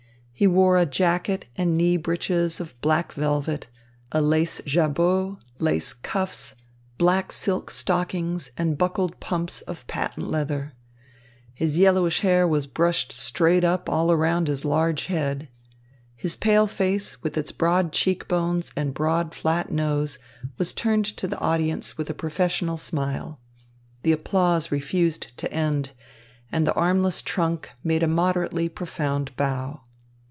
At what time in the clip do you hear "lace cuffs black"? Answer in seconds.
5.59-7.31